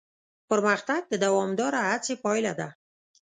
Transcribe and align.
پرمختګ 0.49 1.01
د 1.09 1.13
دوامداره 1.25 1.79
هڅې 1.89 2.13
پایله 2.23 2.53
ده. 2.59 2.69